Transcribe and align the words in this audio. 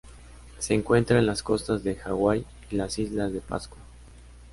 Se 0.57 0.73
encuentra 0.73 1.19
en 1.19 1.27
las 1.27 1.43
costas 1.43 1.83
de 1.83 1.95
Hawaii 2.03 2.43
y 2.71 2.75
las 2.75 2.97
la 2.97 3.03
Isla 3.05 3.29
de 3.29 3.39
Pascua. 3.39 3.77